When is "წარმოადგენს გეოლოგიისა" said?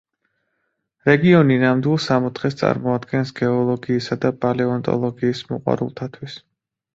2.61-4.19